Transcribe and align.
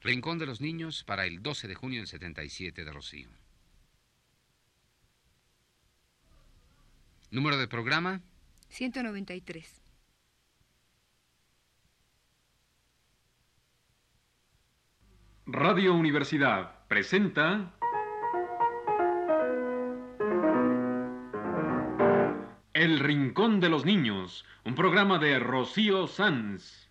Rincón 0.00 0.38
de 0.38 0.46
los 0.46 0.60
Niños 0.60 1.04
para 1.04 1.26
el 1.26 1.42
12 1.42 1.68
de 1.68 1.74
junio 1.74 2.00
del 2.00 2.06
77 2.06 2.84
de 2.84 2.92
Rocío. 2.92 3.28
Número 7.30 7.56
de 7.56 7.66
programa 7.66 8.22
193. 8.68 9.82
Radio 15.46 15.94
Universidad 15.94 16.86
presenta 16.88 17.72
El 22.72 22.98
Rincón 22.98 23.60
de 23.60 23.68
los 23.68 23.84
Niños, 23.84 24.44
un 24.64 24.74
programa 24.74 25.18
de 25.18 25.38
Rocío 25.38 26.06
Sanz. 26.08 26.90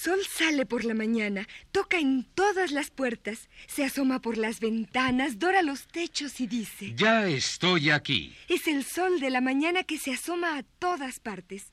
Sol 0.00 0.20
sale 0.24 0.64
por 0.64 0.84
la 0.84 0.94
mañana, 0.94 1.46
toca 1.72 1.98
en 1.98 2.24
todas 2.24 2.70
las 2.70 2.90
puertas, 2.90 3.50
se 3.66 3.84
asoma 3.84 4.22
por 4.22 4.38
las 4.38 4.58
ventanas, 4.58 5.38
dora 5.38 5.60
los 5.60 5.86
techos 5.86 6.40
y 6.40 6.46
dice... 6.46 6.94
Ya 6.96 7.26
estoy 7.28 7.90
aquí. 7.90 8.34
Es 8.48 8.66
el 8.66 8.84
sol 8.84 9.20
de 9.20 9.28
la 9.28 9.42
mañana 9.42 9.84
que 9.84 9.98
se 9.98 10.12
asoma 10.12 10.56
a 10.56 10.62
todas 10.62 11.20
partes. 11.20 11.66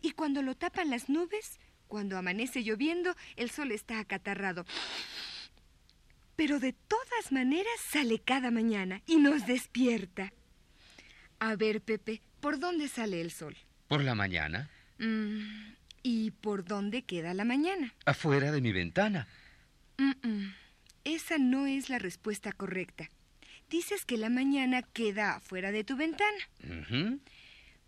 Y 0.00 0.12
cuando 0.12 0.40
lo 0.40 0.54
tapan 0.54 0.88
las 0.88 1.10
nubes, 1.10 1.60
cuando 1.86 2.16
amanece 2.16 2.62
lloviendo, 2.62 3.14
el 3.36 3.50
sol 3.50 3.70
está 3.70 3.98
acatarrado. 3.98 4.64
Pero 6.36 6.60
de 6.60 6.72
todas 6.72 7.32
maneras 7.32 7.74
sale 7.90 8.18
cada 8.18 8.50
mañana 8.50 9.02
y 9.06 9.16
nos 9.16 9.46
despierta. 9.46 10.32
A 11.38 11.54
ver, 11.56 11.82
Pepe, 11.82 12.22
¿por 12.40 12.58
dónde 12.58 12.88
sale 12.88 13.20
el 13.20 13.30
sol? 13.30 13.56
¿Por 13.88 14.02
la 14.02 14.14
mañana? 14.14 14.70
Mm, 14.98 15.73
¿Y 16.06 16.32
por 16.32 16.66
dónde 16.66 17.02
queda 17.02 17.32
la 17.32 17.46
mañana? 17.46 17.94
Afuera 18.04 18.52
de 18.52 18.60
mi 18.60 18.72
ventana. 18.72 19.26
Mm, 19.96 20.12
mm. 20.22 20.54
Esa 21.04 21.38
no 21.38 21.66
es 21.66 21.88
la 21.88 21.98
respuesta 21.98 22.52
correcta. 22.52 23.08
Dices 23.70 24.04
que 24.04 24.18
la 24.18 24.28
mañana 24.28 24.82
queda 24.82 25.36
afuera 25.36 25.72
de 25.72 25.82
tu 25.82 25.96
ventana. 25.96 26.36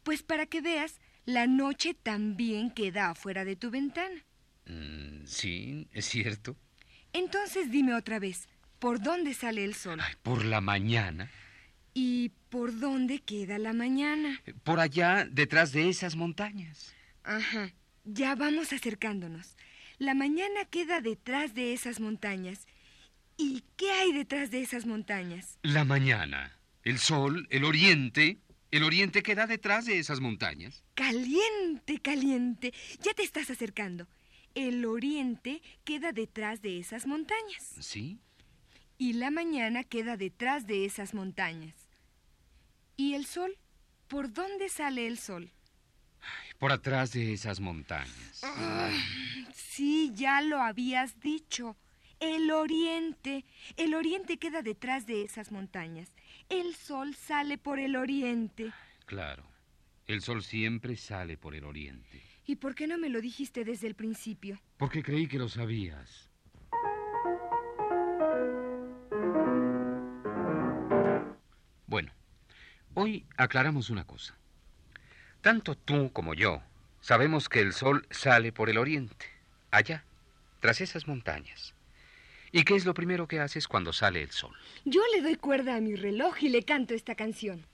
Pues 0.02 0.22
para 0.22 0.46
que 0.46 0.62
veas, 0.62 0.98
la 1.26 1.46
noche 1.46 1.92
también 1.92 2.70
queda 2.70 3.10
afuera 3.10 3.44
de 3.44 3.54
tu 3.54 3.70
ventana. 3.70 4.24
Mm, 4.64 5.26
sí, 5.26 5.86
es 5.92 6.06
cierto. 6.06 6.56
Entonces 7.12 7.70
dime 7.70 7.92
otra 7.92 8.18
vez, 8.18 8.48
¿por 8.78 8.98
dónde 9.02 9.34
sale 9.34 9.62
el 9.62 9.74
sol? 9.74 10.00
Ay, 10.00 10.14
por 10.22 10.42
la 10.42 10.62
mañana. 10.62 11.30
¿Y 11.92 12.30
por 12.48 12.78
dónde 12.80 13.18
queda 13.18 13.58
la 13.58 13.74
mañana? 13.74 14.40
Por 14.64 14.80
allá, 14.80 15.26
detrás 15.30 15.72
de 15.72 15.90
esas 15.90 16.16
montañas. 16.16 16.94
Ajá, 17.22 17.74
ya 18.06 18.34
vamos 18.34 18.72
acercándonos. 18.72 19.56
La 19.98 20.14
mañana 20.14 20.64
queda 20.70 21.00
detrás 21.00 21.54
de 21.54 21.72
esas 21.72 22.00
montañas. 22.00 22.66
¿Y 23.36 23.64
qué 23.76 23.90
hay 23.90 24.12
detrás 24.12 24.50
de 24.50 24.62
esas 24.62 24.86
montañas? 24.86 25.58
La 25.62 25.84
mañana. 25.84 26.58
El 26.82 26.98
sol, 26.98 27.46
el 27.50 27.64
oriente. 27.64 28.38
El 28.70 28.84
oriente 28.84 29.22
queda 29.22 29.46
detrás 29.46 29.86
de 29.86 29.98
esas 29.98 30.20
montañas. 30.20 30.84
Caliente, 30.94 32.00
caliente. 32.00 32.72
Ya 33.02 33.12
te 33.12 33.22
estás 33.22 33.50
acercando. 33.50 34.06
El 34.54 34.84
oriente 34.86 35.60
queda 35.84 36.12
detrás 36.12 36.62
de 36.62 36.78
esas 36.78 37.06
montañas. 37.06 37.74
¿Sí? 37.80 38.18
Y 38.98 39.14
la 39.14 39.30
mañana 39.30 39.84
queda 39.84 40.16
detrás 40.16 40.66
de 40.66 40.84
esas 40.84 41.12
montañas. 41.12 41.74
¿Y 42.96 43.14
el 43.14 43.26
sol? 43.26 43.58
¿Por 44.08 44.32
dónde 44.32 44.68
sale 44.68 45.06
el 45.06 45.18
sol? 45.18 45.52
Por 46.58 46.72
atrás 46.72 47.12
de 47.12 47.32
esas 47.32 47.60
montañas. 47.60 48.42
Sí, 49.54 50.12
ya 50.14 50.40
lo 50.40 50.60
habías 50.60 51.20
dicho. 51.20 51.76
El 52.18 52.50
oriente. 52.50 53.44
El 53.76 53.94
oriente 53.94 54.38
queda 54.38 54.62
detrás 54.62 55.06
de 55.06 55.22
esas 55.22 55.52
montañas. 55.52 56.08
El 56.48 56.74
sol 56.74 57.14
sale 57.14 57.58
por 57.58 57.78
el 57.78 57.94
oriente. 57.94 58.72
Claro. 59.04 59.44
El 60.06 60.22
sol 60.22 60.42
siempre 60.42 60.96
sale 60.96 61.36
por 61.36 61.54
el 61.54 61.64
oriente. 61.64 62.22
¿Y 62.46 62.56
por 62.56 62.74
qué 62.74 62.86
no 62.86 62.96
me 62.96 63.10
lo 63.10 63.20
dijiste 63.20 63.64
desde 63.64 63.88
el 63.88 63.94
principio? 63.94 64.60
Porque 64.76 65.02
creí 65.02 65.26
que 65.26 65.38
lo 65.38 65.48
sabías. 65.48 66.30
Bueno, 71.86 72.12
hoy 72.94 73.26
aclaramos 73.36 73.90
una 73.90 74.04
cosa. 74.04 74.38
Tanto 75.46 75.76
tú 75.76 76.10
como 76.12 76.34
yo 76.34 76.60
sabemos 77.00 77.48
que 77.48 77.60
el 77.60 77.72
sol 77.72 78.04
sale 78.10 78.50
por 78.50 78.68
el 78.68 78.78
oriente, 78.78 79.26
allá, 79.70 80.02
tras 80.58 80.80
esas 80.80 81.06
montañas. 81.06 81.72
¿Y 82.50 82.64
qué 82.64 82.74
es 82.74 82.84
lo 82.84 82.94
primero 82.94 83.28
que 83.28 83.38
haces 83.38 83.68
cuando 83.68 83.92
sale 83.92 84.22
el 84.22 84.32
sol? 84.32 84.56
Yo 84.84 85.02
le 85.14 85.22
doy 85.22 85.36
cuerda 85.36 85.76
a 85.76 85.80
mi 85.80 85.94
reloj 85.94 86.42
y 86.42 86.48
le 86.48 86.64
canto 86.64 86.94
esta 86.94 87.14
canción. 87.14 87.64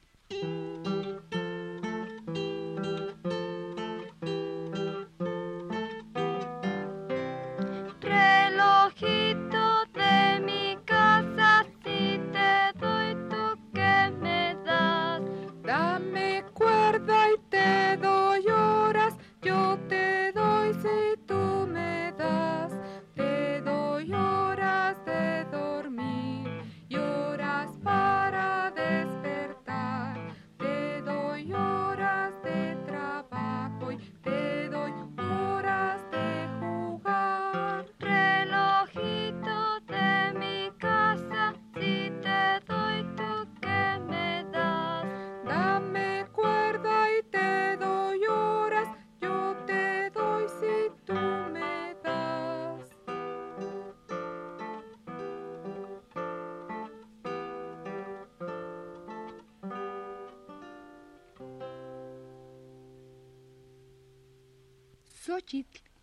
Relojito 8.03 9.87
de 9.95 10.41
mi 10.45 10.77
casa, 10.85 11.65
si 11.83 12.21
te 12.35 12.79
doy 12.79 13.15
tú 13.31 13.73
que 13.73 14.13
me 14.21 14.57
das. 14.63 15.23
Dame 15.63 16.45
cuerda 16.53 17.31
y 17.31 17.52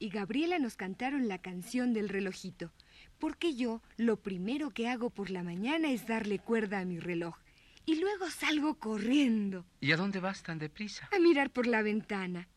y 0.10 0.12
Gabriela 0.12 0.58
nos 0.58 0.76
cantaron 0.76 1.28
la 1.28 1.38
canción 1.38 1.94
del 1.94 2.10
relojito, 2.10 2.72
porque 3.20 3.54
yo 3.54 3.84
lo 3.96 4.18
primero 4.20 4.72
que 4.72 4.88
hago 4.88 5.12
por 5.12 5.30
la 5.30 5.44
mañana 5.44 5.92
es 5.92 6.08
darle 6.08 6.40
cuerda 6.40 6.80
a 6.80 6.86
mi 6.86 6.98
reloj 7.00 7.38
y 7.86 8.00
luego 8.00 8.28
salgo 8.32 8.80
corriendo 8.80 9.68
¿Y 9.80 9.92
a 9.92 9.98
dónde 9.98 10.20
vas 10.20 10.42
tan 10.42 10.58
deprisa? 10.58 11.08
a 11.16 11.20
mirar 11.20 11.52
por 11.52 11.68
la 11.68 11.84
ventana. 11.84 12.48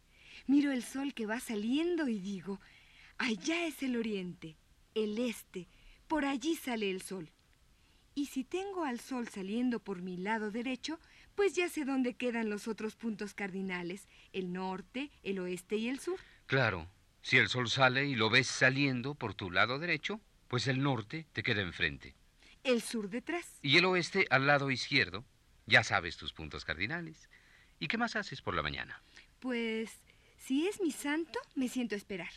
Miro 0.47 0.73
el 0.73 0.83
sol 0.83 1.13
que 1.13 1.27
va 1.27 1.41
saliendo 1.41 2.09
y 2.09 2.21
digo, 2.21 2.59
allá 3.19 3.67
es 3.67 3.83
el 3.83 3.99
oriente, 3.99 4.57
el 4.95 5.19
este, 5.19 5.69
por 6.09 6.25
allí 6.25 6.57
sale 6.57 6.91
el 6.91 7.03
sol. 7.03 7.31
Y 8.15 8.27
si 8.27 8.45
tengo 8.45 8.85
al 8.85 8.99
sol 8.99 9.29
saliendo 9.29 9.79
por 9.79 10.01
mi 10.01 10.17
lado 10.17 10.51
derecho, 10.51 10.99
pues 11.35 11.53
ya 11.55 11.69
sé 11.69 11.85
dónde 11.85 12.15
quedan 12.15 12.49
los 12.49 12.67
otros 12.67 12.97
puntos 12.97 13.35
cardinales, 13.35 14.09
el 14.33 14.55
norte, 14.55 15.11
el 15.23 15.39
oeste 15.39 15.77
y 15.77 15.89
el 15.91 15.99
sur. 15.99 16.19
Claro, 16.47 16.89
si 17.23 17.39
el 17.39 17.49
sol 17.49 17.69
sale 17.71 18.07
y 18.07 18.15
lo 18.15 18.31
ves 18.31 18.47
saliendo 18.49 19.15
por 19.15 19.35
tu 19.35 19.51
lado 19.51 19.79
derecho, 19.79 20.21
pues 20.49 20.67
el 20.67 20.83
norte 20.83 21.27
te 21.33 21.43
queda 21.43 21.63
enfrente. 21.63 22.15
el 22.65 22.81
sur 22.83 23.09
detrás. 23.09 23.59
Y 23.63 23.79
el 23.79 23.85
oeste 23.87 24.27
al 24.31 24.47
lado 24.47 24.71
izquierdo. 24.71 25.25
Ya 25.67 25.83
sabes 25.83 26.17
tus 26.17 26.33
puntos 26.33 26.65
cardinales. 26.65 27.29
¿Y 27.81 27.89
qué 27.89 27.99
más 27.99 28.15
haces 28.17 28.41
por 28.43 28.55
la 28.55 28.63
mañana? 28.63 29.03
Pues, 29.41 29.91
si 30.37 30.67
es 30.69 30.81
mi 30.81 30.93
santo, 30.93 31.39
me 31.55 31.69
siento 31.69 31.95
a 31.95 31.99
esperar. 31.99 32.31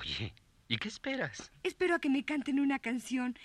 Oye, 0.00 0.32
¿y 0.68 0.76
qué 0.78 0.88
esperas? 0.88 1.52
Espero 1.62 1.94
a 1.94 2.00
que 2.00 2.10
me 2.10 2.24
canten 2.24 2.58
una 2.58 2.78
canción, 2.80 3.36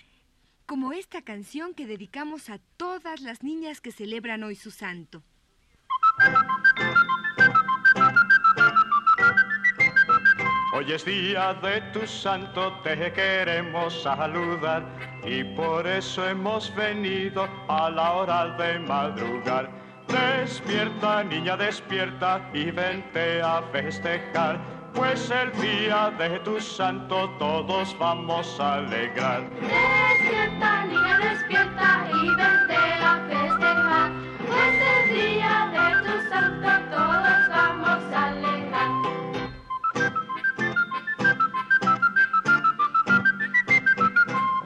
como 0.66 0.92
esta 0.92 1.22
canción 1.22 1.74
que 1.74 1.86
dedicamos 1.86 2.50
a 2.50 2.58
todas 2.76 3.20
las 3.20 3.42
niñas 3.42 3.80
que 3.80 3.92
celebran 3.92 4.42
hoy 4.42 4.56
su 4.56 4.70
santo. 4.70 5.22
Hoy 10.84 10.92
es 10.92 11.04
día 11.06 11.54
de 11.62 11.80
tu 11.92 12.06
santo, 12.06 12.70
te 12.82 13.10
queremos 13.12 14.02
saludar 14.02 14.84
y 15.24 15.42
por 15.42 15.86
eso 15.86 16.28
hemos 16.28 16.74
venido 16.74 17.48
a 17.68 17.88
la 17.88 18.12
hora 18.12 18.48
de 18.58 18.80
madrugar. 18.80 19.70
Despierta, 20.08 21.24
niña, 21.24 21.56
despierta 21.56 22.50
y 22.52 22.70
vente 22.70 23.40
a 23.40 23.62
festejar, 23.72 24.60
pues 24.92 25.30
el 25.30 25.52
día 25.58 26.12
de 26.18 26.38
tu 26.40 26.60
santo 26.60 27.30
todos 27.38 27.96
vamos 27.98 28.60
a 28.60 28.74
alegrar. 28.74 29.42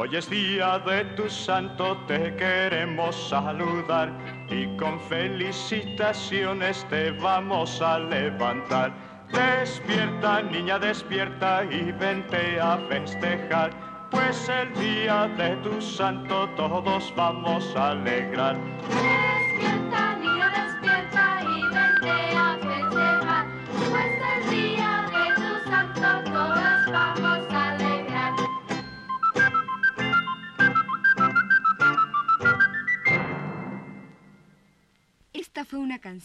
Hoy 0.09 0.17
es 0.17 0.31
día 0.31 0.79
de 0.79 1.05
tu 1.17 1.29
santo, 1.29 1.95
te 2.07 2.35
queremos 2.37 3.15
saludar 3.29 4.11
y 4.49 4.67
con 4.79 4.99
felicitaciones 5.01 6.87
te 6.89 7.11
vamos 7.11 7.83
a 7.83 7.99
levantar. 7.99 8.91
Despierta, 9.31 10.41
niña, 10.41 10.79
despierta 10.79 11.63
y 11.65 11.93
vente 11.93 12.59
a 12.59 12.79
festejar, 12.89 14.09
pues 14.11 14.49
el 14.49 14.73
día 14.81 15.29
de 15.37 15.57
tu 15.57 15.79
santo 15.83 16.49
todos 16.57 17.13
vamos 17.15 17.77
a 17.77 17.91
alegrar. 17.91 18.57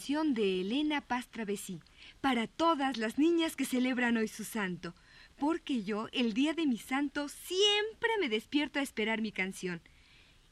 Canción 0.04 0.34
de 0.34 0.60
Elena 0.60 1.00
Paz 1.00 1.28
Travesí, 1.28 1.80
para 2.20 2.46
todas 2.46 2.98
las 2.98 3.16
niñas 3.16 3.56
que 3.56 3.64
celebran 3.64 4.18
hoy 4.18 4.28
su 4.28 4.44
santo, 4.44 4.94
porque 5.38 5.82
yo, 5.82 6.08
el 6.12 6.34
día 6.34 6.52
de 6.52 6.66
mi 6.66 6.76
santo, 6.76 7.30
siempre 7.30 8.10
me 8.20 8.28
despierto 8.28 8.78
a 8.78 8.82
esperar 8.82 9.22
mi 9.22 9.32
canción. 9.32 9.80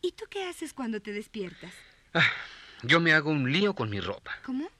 ¿Y 0.01 0.13
tú 0.13 0.25
qué 0.31 0.45
haces 0.45 0.73
cuando 0.73 1.03
te 1.03 1.13
despiertas? 1.13 1.71
Yo 2.83 2.99
me 2.99 3.13
hago 3.13 3.31
un 3.31 3.53
lío 3.53 3.75
con 3.75 3.91
mi 3.91 4.01
ropa. 4.01 4.39
¿Cómo? 4.43 4.71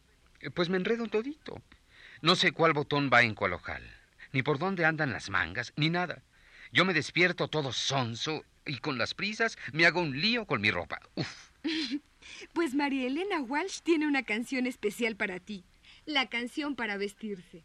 Eh, 0.41 0.49
Pues 0.49 0.71
me 0.71 0.79
enredo 0.79 1.07
todito. 1.07 1.61
No 2.23 2.35
sé 2.35 2.53
cuál 2.53 2.73
botón 2.73 3.11
va 3.13 3.21
en 3.25 3.35
cuál 3.35 3.53
ojal, 3.53 3.83
ni 4.33 4.43
por 4.43 4.59
dónde 4.59 4.87
andan 4.87 5.13
las 5.13 5.29
mangas, 5.29 5.75
ni 5.77 5.91
nada. 5.91 6.23
Yo 6.73 6.87
me 6.87 6.95
despierto 6.95 7.49
todo 7.49 7.75
sonso 7.75 8.43
y 8.65 8.79
con 8.79 8.97
las 8.97 9.13
prisas 9.13 9.59
me 9.75 9.85
hago 9.85 10.01
un 10.01 10.19
lío 10.19 10.47
con 10.47 10.63
mi 10.63 10.71
ropa. 10.71 10.99
Uf. 11.15 11.51
Pues 12.53 12.75
María 12.75 13.07
Elena 13.07 13.41
Walsh 13.41 13.81
tiene 13.83 14.07
una 14.07 14.23
canción 14.23 14.67
especial 14.67 15.17
para 15.17 15.41
ti, 15.41 15.65
la 16.07 16.29
canción 16.29 16.77
para 16.77 16.97
vestirse. 16.97 17.65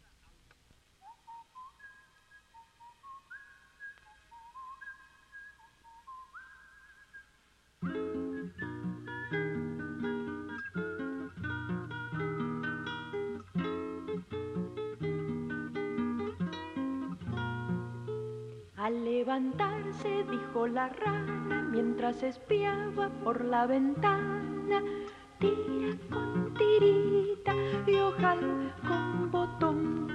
Al 18.76 19.04
levantarse, 19.04 20.24
dijo 20.30 20.66
la 20.66 20.88
rana, 20.88 21.62
mientras 21.70 22.22
espiaba 22.22 23.10
por 23.22 23.44
la 23.44 23.66
ventana, 23.66 24.57
tira 25.38 25.96
con 26.10 26.54
tirita 26.54 27.54
y 27.86 27.94
ojal 27.94 28.74
con 28.86 29.30
botón. 29.30 30.08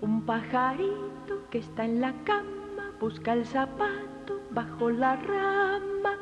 Un 0.00 0.22
pajarito 0.26 1.48
que 1.50 1.58
está 1.58 1.84
en 1.84 2.00
la 2.00 2.12
cama 2.24 2.92
busca 3.00 3.32
el 3.32 3.46
zapato 3.46 4.40
bajo 4.50 4.90
la 4.90 5.16
rama, 5.16 6.18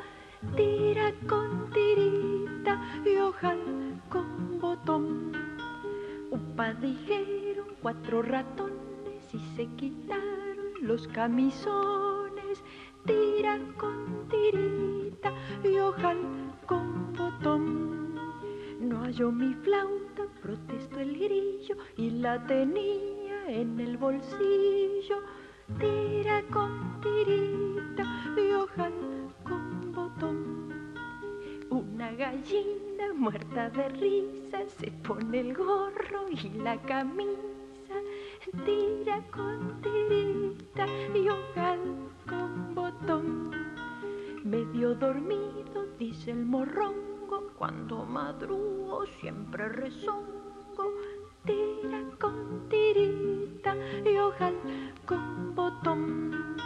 tira 0.56 1.12
con 1.28 1.70
tirita 1.70 2.80
y 3.04 3.16
ojal 3.16 4.00
con 4.08 4.60
botón. 4.60 5.32
Un 6.30 6.56
padijero, 6.56 7.66
cuatro 7.82 8.22
ratones 8.22 9.34
y 9.34 9.38
se 9.56 9.66
quitaron 9.76 10.72
los 10.80 11.08
camisones, 11.08 12.62
tira 13.04 13.58
con 13.76 14.28
tirita 14.28 15.32
y 15.64 15.78
ojal. 15.78 16.41
Halló 19.12 19.30
mi 19.30 19.52
flauta, 19.52 20.22
protestó 20.40 20.98
el 20.98 21.18
grillo 21.18 21.76
y 21.98 22.08
la 22.08 22.46
tenía 22.46 23.46
en 23.46 23.78
el 23.78 23.98
bolsillo. 23.98 25.18
Tira 25.78 26.42
con 26.50 26.98
tirita 27.02 28.06
y 28.38 28.52
ojal 28.52 28.94
con 29.44 29.92
botón. 29.92 30.94
Una 31.68 32.10
gallina 32.12 33.12
muerta 33.14 33.68
de 33.68 33.90
risa 33.90 34.60
se 34.78 34.90
pone 35.06 35.40
el 35.40 35.52
gorro 35.52 36.30
y 36.30 36.48
la 36.60 36.80
camisa. 36.80 37.96
Tira 38.64 39.22
con 39.30 39.82
tirita 39.82 40.86
y 41.14 41.28
ojal 41.28 41.80
con 42.26 42.74
botón. 42.74 43.50
Medio 44.42 44.94
dormido, 44.94 45.84
dice 45.98 46.30
el 46.30 46.46
cuando 47.56 48.04
madrugo 48.04 49.06
siempre 49.20 49.68
rezongo. 49.68 50.92
Tira 51.44 52.02
con 52.20 52.68
tirita 52.68 53.76
y 54.04 54.16
ojal 54.16 54.54
con 55.06 55.54
botón. 55.54 56.56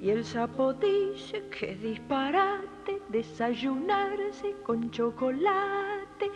Y 0.00 0.10
el 0.10 0.24
sapo 0.24 0.72
dice 0.74 1.48
que 1.48 1.74
disparate 1.76 3.00
desayunarse 3.08 4.54
con 4.62 4.90
chocolate. 4.90 6.30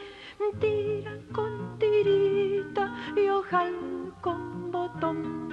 Tira 0.58 1.18
con 1.32 1.78
tirita 1.78 2.94
y 3.16 3.28
ojal 3.28 4.12
con 4.20 4.70
botón. 4.72 5.48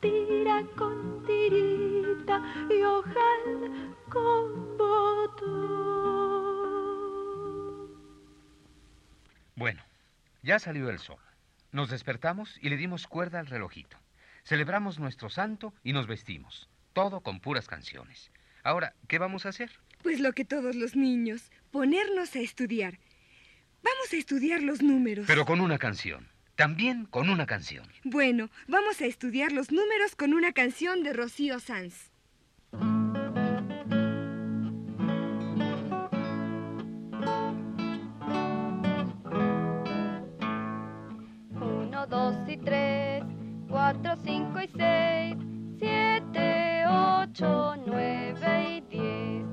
Tira 0.00 0.64
con 0.76 1.22
tirita 1.26 2.42
y 2.70 2.82
ojal 2.82 3.96
con 4.08 4.78
botón. 4.78 5.89
Ya 10.42 10.58
salió 10.58 10.90
el 10.90 10.98
sol. 10.98 11.18
Nos 11.72 11.90
despertamos 11.90 12.58
y 12.60 12.68
le 12.68 12.76
dimos 12.76 13.06
cuerda 13.06 13.40
al 13.40 13.46
relojito. 13.46 13.96
Celebramos 14.44 14.98
nuestro 14.98 15.30
santo 15.30 15.74
y 15.84 15.92
nos 15.92 16.06
vestimos. 16.06 16.68
Todo 16.92 17.20
con 17.20 17.40
puras 17.40 17.68
canciones. 17.68 18.32
Ahora, 18.62 18.94
¿qué 19.08 19.18
vamos 19.18 19.46
a 19.46 19.50
hacer? 19.50 19.70
Pues 20.02 20.20
lo 20.20 20.32
que 20.32 20.44
todos 20.44 20.74
los 20.74 20.96
niños, 20.96 21.50
ponernos 21.70 22.34
a 22.34 22.40
estudiar. 22.40 22.98
Vamos 23.82 24.12
a 24.12 24.16
estudiar 24.16 24.62
los 24.62 24.82
números. 24.82 25.26
Pero 25.26 25.44
con 25.44 25.60
una 25.60 25.78
canción. 25.78 26.28
También 26.56 27.06
con 27.06 27.30
una 27.30 27.46
canción. 27.46 27.90
Bueno, 28.04 28.50
vamos 28.68 29.00
a 29.00 29.06
estudiar 29.06 29.52
los 29.52 29.70
números 29.72 30.14
con 30.14 30.34
una 30.34 30.52
canción 30.52 31.02
de 31.02 31.12
Rocío 31.12 31.58
Sanz. 31.58 32.09
4, 43.92 44.16
5 44.24 44.60
y 44.60 44.68
6, 44.68 45.36
7, 45.80 46.84
8, 46.86 47.74
9 47.86 48.68
y 48.70 48.80
10, 48.82 49.46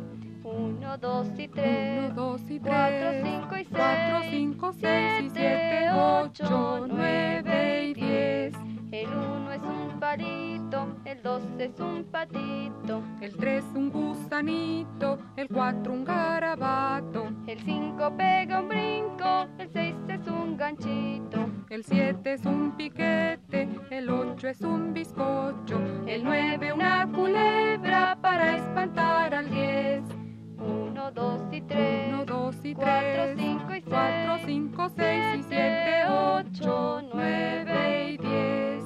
1, 0.44 0.98
2 1.00 1.28
y 1.40 1.48
3, 1.48 2.12
1, 2.12 2.14
2 2.14 2.42
y 2.52 2.60
3, 2.60 2.72
4, 2.72 3.12
5 3.24 3.58
y 3.58 3.66
6, 3.66 3.68
4, 3.72 4.22
5, 4.30 4.74
6 4.74 4.82
7, 4.82 5.30
7 5.34 5.90
8, 5.92 6.88
9 6.88 7.84
y 7.84 7.94
10. 7.96 8.54
El 8.92 9.08
1 9.08 9.52
es 9.54 9.62
un 9.64 10.00
parito, 10.00 10.88
el 11.06 11.24
2 11.24 11.42
es 11.58 11.80
un 11.80 12.04
patito, 12.04 13.02
el 13.22 13.36
3 13.36 13.64
un 13.74 13.90
gusanito, 13.90 15.18
el 15.36 15.48
4 15.48 15.94
un 15.94 16.04
garabato, 16.04 17.32
el 17.48 17.60
5 17.60 18.14
pega 18.16 18.60
un 18.60 18.70
brinco, 18.70 19.48
el 19.58 19.70
6 19.74 19.96
es 20.10 20.28
un 20.28 20.56
ganchito 20.56 21.57
el 21.70 21.84
7 21.84 22.34
es 22.34 22.46
un 22.46 22.72
piquete, 22.78 23.68
el 23.90 24.10
8 24.10 24.48
es 24.48 24.62
un 24.62 24.94
bizcocho, 24.94 25.80
el 26.08 26.24
nueve 26.24 26.72
una 26.72 27.06
culebra 27.12 28.18
para 28.22 28.56
espantar 28.56 29.36
al 29.36 29.50
diez. 29.50 30.04
Uno, 30.58 31.12
dos 31.12 31.42
y 31.52 31.62
tres, 31.62 32.14
1, 32.14 32.26
2 32.26 32.56
y 32.64 32.74
3, 32.74 32.76
cuatro, 32.76 33.38
cinco 33.38 33.76
y 33.76 33.82
4, 33.82 34.38
seis, 34.38 34.46
5, 34.46 34.90
6 34.96 35.24
y 35.38 35.44
7, 35.44 36.04
8, 36.10 37.02
9 37.14 38.10
y 38.10 38.18
10. 38.18 38.84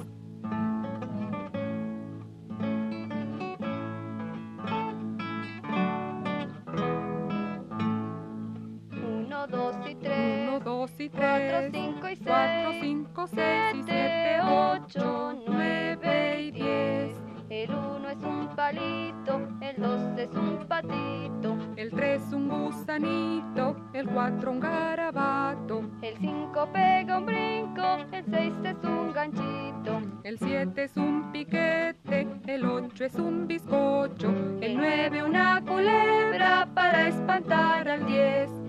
uno, 9.02 9.46
dos 9.46 9.76
y 9.88 9.94
tres, 9.94 10.48
1, 10.48 10.60
2 10.60 10.90
y 11.00 11.08
cuatro, 11.08 11.58
3, 11.70 11.70
cinco 11.72 12.08
y 12.08 12.11
4, 12.24 12.70
seis, 12.72 12.80
5, 12.80 13.26
6 13.26 13.74
y 13.74 13.82
7, 13.82 14.40
8, 14.42 15.42
9 15.46 16.40
y 16.40 16.50
10. 16.52 17.22
El 17.50 17.70
uno 17.70 18.08
es 18.08 18.22
un 18.22 18.48
palito, 18.56 19.40
el 19.60 19.76
dos 19.76 20.18
es 20.18 20.30
un 20.34 20.66
patito, 20.66 21.56
El 21.76 21.90
3 21.90 22.32
un 22.32 22.48
gusanito, 22.48 23.76
el 23.92 24.08
4 24.08 24.50
un 24.50 24.60
garabato, 24.60 25.82
el 26.00 26.16
cinco 26.16 26.68
pega 26.72 27.18
un 27.18 27.26
brinco, 27.26 27.98
el 28.12 28.24
seis 28.30 28.54
es 28.64 28.84
un 28.84 29.12
ganchito, 29.12 30.00
el 30.22 30.38
7 30.38 30.84
es 30.84 30.96
un 30.96 31.30
piquete, 31.32 32.26
el 32.46 32.64
8 32.64 33.04
es 33.04 33.14
un 33.16 33.46
bizcocho, 33.46 34.30
el 34.60 34.76
9 34.76 35.22
una 35.24 35.60
culebra 35.60 36.68
para 36.74 37.08
espantar 37.08 37.88
al 37.88 38.06
10. 38.06 38.61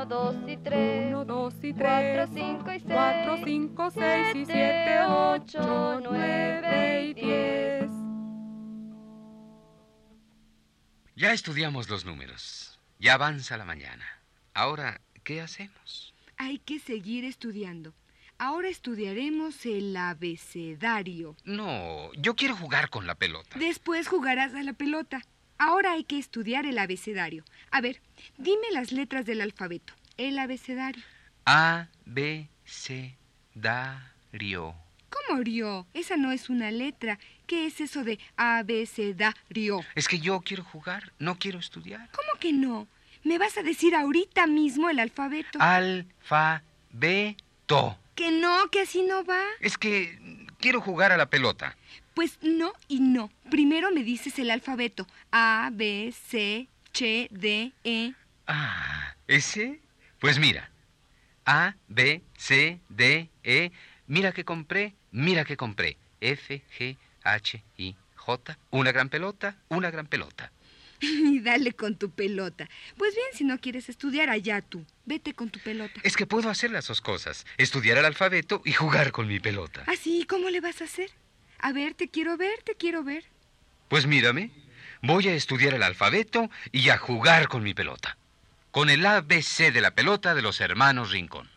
Uno, 0.00 0.06
dos 0.06 0.36
y 0.48 0.56
tres, 0.56 1.14
1, 1.14 1.24
2 1.24 1.54
y 1.62 1.72
cuatro, 1.72 2.26
3, 2.26 2.30
cinco 2.32 2.72
y 2.72 2.80
seis, 2.80 2.84
4, 2.86 3.36
5, 3.44 3.90
6 3.90 4.26
y 4.34 4.44
7, 4.46 5.00
8, 5.06 6.00
9 6.02 7.04
y 7.04 7.14
10. 7.14 7.90
Ya 11.16 11.32
estudiamos 11.32 11.90
los 11.90 12.04
números. 12.04 12.78
Ya 12.98 13.14
avanza 13.14 13.56
la 13.56 13.64
mañana. 13.64 14.06
Ahora, 14.54 15.00
¿qué 15.22 15.40
hacemos? 15.40 16.14
Hay 16.36 16.58
que 16.58 16.78
seguir 16.78 17.24
estudiando. 17.24 17.92
Ahora 18.38 18.68
estudiaremos 18.68 19.66
el 19.66 19.94
abecedario. 19.94 21.36
No, 21.44 22.10
yo 22.14 22.36
quiero 22.36 22.56
jugar 22.56 22.88
con 22.88 23.06
la 23.06 23.14
pelota. 23.14 23.58
Después 23.58 24.08
jugarás 24.08 24.54
a 24.54 24.62
la 24.62 24.72
pelota. 24.72 25.22
Ahora 25.60 25.92
hay 25.92 26.04
que 26.04 26.18
estudiar 26.18 26.64
el 26.64 26.78
abecedario. 26.78 27.44
A 27.70 27.82
ver, 27.82 28.00
dime 28.38 28.70
las 28.72 28.92
letras 28.92 29.26
del 29.26 29.42
alfabeto. 29.42 29.92
El 30.16 30.38
abecedario. 30.38 31.02
A, 31.44 31.88
B, 32.06 32.48
C, 32.64 33.14
Dario. 33.54 34.74
¿Cómo 35.10 35.42
rio? 35.42 35.86
Esa 35.92 36.16
no 36.16 36.32
es 36.32 36.48
una 36.48 36.70
letra. 36.70 37.18
¿Qué 37.46 37.66
es 37.66 37.82
eso 37.82 38.04
de 38.04 38.18
abecedario? 38.38 39.84
Es 39.94 40.08
que 40.08 40.18
yo 40.18 40.40
quiero 40.40 40.64
jugar, 40.64 41.12
no 41.18 41.38
quiero 41.38 41.58
estudiar. 41.58 42.08
¿Cómo 42.12 42.40
que 42.40 42.54
no? 42.54 42.88
Me 43.22 43.36
vas 43.36 43.58
a 43.58 43.62
decir 43.62 43.94
ahorita 43.94 44.46
mismo 44.46 44.88
el 44.88 44.98
alfabeto. 44.98 45.58
Alfabeto. 45.60 46.64
Que 48.14 48.30
no, 48.32 48.70
que 48.70 48.80
así 48.80 49.02
no 49.02 49.26
va. 49.26 49.42
Es 49.60 49.76
que 49.76 50.18
quiero 50.58 50.80
jugar 50.80 51.12
a 51.12 51.18
la 51.18 51.26
pelota. 51.28 51.76
Pues 52.14 52.38
no 52.42 52.72
y 52.88 53.00
no. 53.00 53.30
Primero 53.50 53.90
me 53.92 54.02
dices 54.02 54.38
el 54.38 54.50
alfabeto. 54.50 55.06
A, 55.30 55.70
B, 55.72 56.12
C, 56.28 56.68
H, 56.90 57.28
D, 57.30 57.72
E. 57.84 58.12
Ah, 58.46 59.14
¿ese? 59.26 59.80
Pues 60.18 60.38
mira. 60.38 60.70
A, 61.46 61.74
B, 61.88 62.22
C, 62.36 62.80
D, 62.88 63.30
E. 63.44 63.70
Mira 64.06 64.32
que 64.32 64.44
compré, 64.44 64.94
mira 65.12 65.44
que 65.44 65.56
compré. 65.56 65.96
F, 66.20 66.62
G, 66.78 66.96
H, 67.22 67.62
I, 67.76 67.96
J. 68.16 68.58
Una 68.70 68.92
gran 68.92 69.08
pelota, 69.08 69.56
una 69.68 69.90
gran 69.90 70.06
pelota. 70.06 70.52
Y 71.00 71.40
dale 71.40 71.72
con 71.72 71.96
tu 71.96 72.10
pelota. 72.10 72.68
Pues 72.98 73.14
bien, 73.14 73.28
si 73.32 73.44
no 73.44 73.58
quieres 73.58 73.88
estudiar 73.88 74.28
allá 74.28 74.60
tú. 74.60 74.84
Vete 75.06 75.32
con 75.32 75.48
tu 75.48 75.58
pelota. 75.60 76.00
Es 76.02 76.16
que 76.16 76.26
puedo 76.26 76.50
hacer 76.50 76.70
las 76.70 76.88
dos 76.88 77.00
cosas. 77.00 77.46
Estudiar 77.56 77.96
el 77.98 78.04
alfabeto 78.04 78.60
y 78.64 78.72
jugar 78.72 79.10
con 79.12 79.26
mi 79.26 79.40
pelota. 79.40 79.84
¿Así? 79.86 80.26
¿Cómo 80.28 80.50
le 80.50 80.60
vas 80.60 80.82
a 80.82 80.84
hacer? 80.84 81.10
A 81.62 81.72
ver, 81.72 81.94
te 81.94 82.08
quiero 82.08 82.36
ver, 82.36 82.62
te 82.64 82.74
quiero 82.74 83.04
ver. 83.04 83.24
Pues 83.88 84.06
mírame, 84.06 84.50
voy 85.02 85.28
a 85.28 85.34
estudiar 85.34 85.74
el 85.74 85.82
alfabeto 85.82 86.50
y 86.72 86.88
a 86.88 86.96
jugar 86.96 87.48
con 87.48 87.62
mi 87.62 87.74
pelota. 87.74 88.16
Con 88.70 88.88
el 88.88 89.04
ABC 89.04 89.72
de 89.72 89.80
la 89.80 89.90
pelota 89.90 90.34
de 90.34 90.42
los 90.42 90.60
hermanos 90.60 91.10
Rincón. 91.10 91.50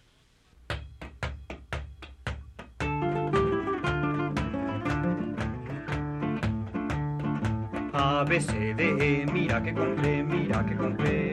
A, 7.93 8.25
B, 8.27 8.41
C, 8.41 8.73
D, 8.73 9.21
E, 9.21 9.25
mira 9.31 9.63
que 9.63 9.73
compré, 9.73 10.23
mira 10.23 10.65
que 10.65 10.75
compré. 10.75 11.31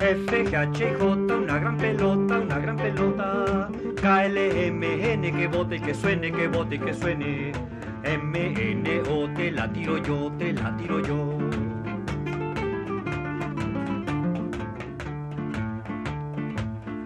F, 0.00 0.44
G, 0.44 0.54
H, 0.54 0.84
I, 0.84 0.94
J, 0.94 1.34
una 1.34 1.58
gran 1.58 1.76
pelota, 1.76 2.38
una 2.38 2.58
gran 2.58 2.76
pelota. 2.76 3.68
K, 4.00 4.26
L, 4.26 4.66
M, 4.66 5.12
N, 5.12 5.32
que 5.32 5.46
bote 5.48 5.76
y 5.76 5.80
que 5.80 5.94
suene, 5.94 6.30
que 6.30 6.46
bote 6.46 6.76
y 6.76 6.78
que 6.78 6.94
suene. 6.94 7.67
M, 8.08 8.32
N, 8.34 9.02
O, 9.10 9.28
te 9.34 9.50
la 9.50 9.70
tiro 9.70 9.98
yo, 9.98 10.32
te 10.38 10.54
la 10.54 10.74
tiro 10.78 11.00
yo. 11.00 11.38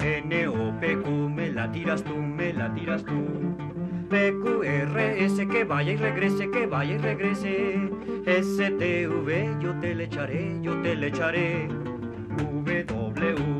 N, 0.00 0.46
O, 0.46 0.72
P, 0.78 0.96
Q, 0.98 1.10
me 1.28 1.50
la 1.50 1.72
tiras 1.72 2.04
tú, 2.04 2.16
me 2.16 2.52
la 2.52 2.72
tiras 2.72 3.02
tú. 3.02 3.56
P, 4.08 4.32
Q, 4.32 4.62
R, 4.62 5.24
S, 5.24 5.48
que 5.48 5.64
vaya 5.64 5.90
y 5.90 5.96
regrese, 5.96 6.48
que 6.52 6.68
vaya 6.68 6.94
y 6.94 6.98
regrese. 6.98 7.90
S, 8.26 8.70
T, 8.70 9.08
V, 9.08 9.56
yo 9.60 9.74
te 9.80 9.96
le 9.96 10.04
echaré, 10.04 10.56
yo 10.62 10.80
te 10.82 10.94
le 10.94 11.08
echaré. 11.08 11.66
W, 12.36 12.84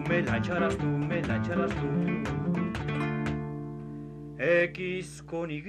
me 0.08 0.22
la 0.22 0.36
echarás 0.36 0.76
tú, 0.76 0.86
me 0.86 1.20
la 1.22 1.38
echarás 1.38 1.72
tú. 1.74 1.88
X 4.38 5.22
con 5.22 5.50
Y. 5.50 5.62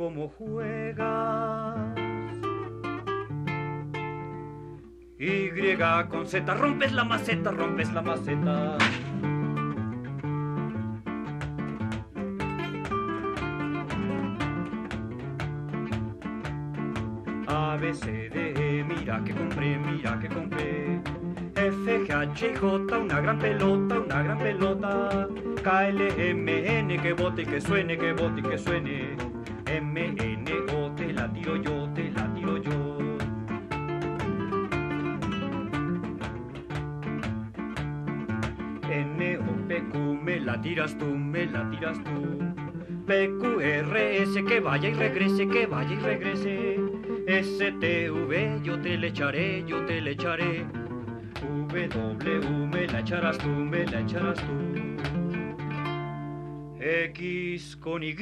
cómo 0.00 0.28
juegas. 0.28 1.76
Y 5.18 5.76
con 6.08 6.26
Z, 6.26 6.54
rompes 6.54 6.92
la 6.92 7.04
maceta, 7.04 7.50
rompes 7.50 7.92
la 7.92 8.00
maceta. 8.00 8.78
A, 17.46 17.76
B, 17.76 17.92
C, 17.92 18.30
D, 18.30 18.54
E, 18.56 18.84
mira 18.84 19.22
que 19.22 19.34
compré, 19.34 19.76
mira 19.76 20.18
que 20.18 20.28
compré. 20.28 21.02
F, 21.56 22.06
G, 22.06 22.10
H, 22.10 22.56
J, 22.56 22.98
una 22.98 23.20
gran 23.20 23.38
pelota, 23.38 24.00
una 24.00 24.22
gran 24.22 24.38
pelota. 24.38 25.28
K, 25.62 25.88
L, 25.88 26.30
M, 26.30 26.78
N, 26.78 26.96
que 27.02 27.12
bote 27.12 27.42
y 27.42 27.44
que 27.44 27.60
suene, 27.60 27.98
que 27.98 28.14
bote 28.14 28.40
y 28.40 28.42
que 28.42 28.56
suene. 28.56 29.09
Tiras 40.62 40.96
tú, 40.98 41.06
me 41.06 41.46
la 41.46 41.68
tiras 41.70 42.02
tú. 42.04 42.38
P, 43.06 43.28
Q, 43.38 43.60
R, 43.60 44.22
S, 44.22 44.44
que 44.44 44.60
vaya 44.60 44.88
y 44.88 44.94
regrese, 44.94 45.48
que 45.48 45.66
vaya 45.66 45.92
y 45.92 45.98
regrese. 45.98 46.80
S, 47.26 47.72
T, 47.80 48.10
V, 48.10 48.60
yo 48.62 48.80
te 48.80 48.96
le 48.96 49.08
echaré, 49.08 49.64
yo 49.66 49.84
te 49.86 50.00
le 50.00 50.12
echaré. 50.12 50.64
W, 51.40 52.66
me 52.66 52.86
la 52.86 53.00
echarás 53.00 53.38
tú, 53.38 53.48
me 53.48 53.86
la 53.86 54.00
echarás 54.00 54.38
tú. 54.40 54.70
X 56.80 57.76
con 57.76 58.02
Y. 58.02 58.14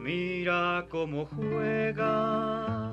Mira 0.00 0.86
cómo 0.88 1.26
juegas. 1.26 2.89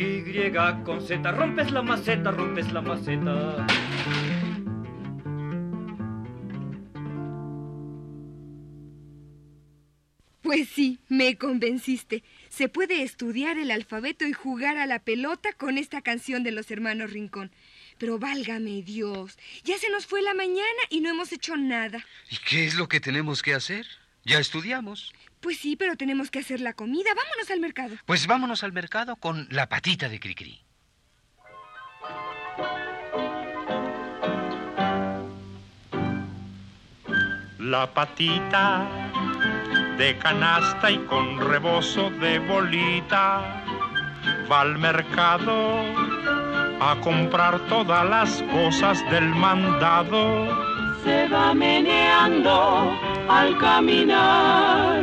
Y 0.00 0.52
con 0.84 1.04
Z, 1.04 1.32
rompes 1.32 1.72
la 1.72 1.82
maceta, 1.82 2.30
rompes 2.30 2.70
la 2.70 2.80
maceta. 2.80 3.66
Pues 10.40 10.68
sí, 10.68 11.00
me 11.08 11.36
convenciste. 11.36 12.22
Se 12.48 12.68
puede 12.68 13.02
estudiar 13.02 13.58
el 13.58 13.72
alfabeto 13.72 14.24
y 14.24 14.32
jugar 14.32 14.76
a 14.76 14.86
la 14.86 15.00
pelota 15.00 15.52
con 15.54 15.78
esta 15.78 16.00
canción 16.00 16.44
de 16.44 16.52
los 16.52 16.70
hermanos 16.70 17.10
Rincón. 17.10 17.50
Pero 17.98 18.20
válgame 18.20 18.82
Dios, 18.82 19.36
ya 19.64 19.78
se 19.78 19.90
nos 19.90 20.06
fue 20.06 20.22
la 20.22 20.32
mañana 20.32 20.82
y 20.90 21.00
no 21.00 21.10
hemos 21.10 21.32
hecho 21.32 21.56
nada. 21.56 22.06
¿Y 22.30 22.36
qué 22.48 22.66
es 22.66 22.76
lo 22.76 22.88
que 22.88 23.00
tenemos 23.00 23.42
que 23.42 23.52
hacer? 23.54 23.84
Ya 24.24 24.38
estudiamos. 24.38 25.12
Pues 25.40 25.58
sí, 25.58 25.76
pero 25.76 25.96
tenemos 25.96 26.30
que 26.30 26.40
hacer 26.40 26.60
la 26.60 26.72
comida. 26.72 27.10
Vámonos 27.14 27.50
al 27.50 27.60
mercado. 27.60 27.96
Pues 28.06 28.26
vámonos 28.26 28.64
al 28.64 28.72
mercado 28.72 29.16
con 29.16 29.46
la 29.50 29.68
patita 29.68 30.08
de 30.08 30.20
Cricri. 30.20 30.64
La 37.58 37.92
patita 37.92 38.88
de 39.98 40.16
canasta 40.18 40.90
y 40.90 40.98
con 41.00 41.38
rebozo 41.40 42.08
de 42.10 42.38
bolita 42.38 43.62
va 44.50 44.60
al 44.62 44.78
mercado 44.78 45.82
a 46.80 46.98
comprar 47.02 47.58
todas 47.68 48.08
las 48.08 48.42
cosas 48.44 49.04
del 49.10 49.28
mandado. 49.34 50.46
Se 51.04 51.28
va 51.28 51.52
meneando 51.52 52.96
al 53.28 53.56
caminar 53.58 55.02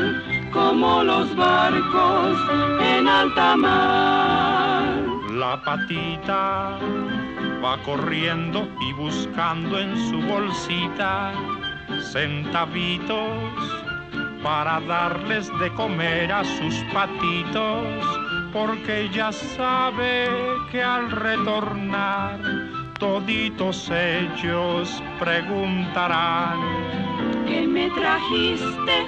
como 0.51 1.03
los 1.03 1.36
barcos 1.36 2.38
en 2.82 3.08
alta 3.08 3.55
mar. 3.55 4.94
La 5.32 5.62
patita 5.63 6.79
va 7.63 7.77
corriendo 7.84 8.67
y 8.82 8.94
buscando 8.94 9.79
en 9.79 9.96
su 10.10 10.22
bolsita 10.22 11.34
centavitos 12.12 13.29
para 14.44 14.79
darles 14.82 15.51
de 15.60 15.72
comer 15.74 16.32
a 16.32 16.44
sus 16.44 16.75
patitos, 16.94 17.86
porque 18.53 19.10
ya 19.12 19.32
sabe 19.32 20.29
que 20.72 20.82
al 20.82 21.12
retornar 21.12 22.39
toditos 23.00 23.89
ellos 23.89 25.01
preguntarán. 25.20 27.05
¿Qué 27.46 27.68
me 27.68 27.90
trajiste, 27.92 29.06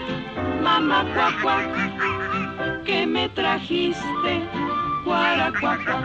mamá 0.63 1.05
cuacua? 1.13 1.57
¿Qué 2.85 3.05
me 3.05 3.27
trajiste, 3.29 4.41
guaracuacua? 5.03 6.03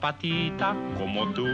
Patita 0.00 0.74
como 0.98 1.26
tú, 1.32 1.46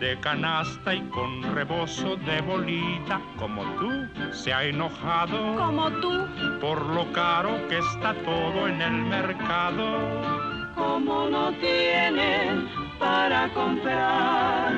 de 0.00 0.18
canasta 0.20 0.94
y 0.94 1.00
con 1.08 1.42
rebozo 1.54 2.16
de 2.16 2.40
bolita, 2.40 3.20
como 3.38 3.62
tú, 3.78 4.08
se 4.32 4.52
ha 4.52 4.64
enojado 4.64 5.56
Como 5.56 5.90
tú, 6.00 6.26
por 6.60 6.80
lo 6.86 7.10
caro 7.12 7.50
que 7.68 7.78
está 7.78 8.14
todo 8.24 8.68
en 8.68 8.80
el 8.80 8.92
mercado. 8.92 9.84
como 10.74 11.28
no 11.28 11.52
tiene 11.54 12.66
para 12.98 13.48
comprar, 13.52 14.72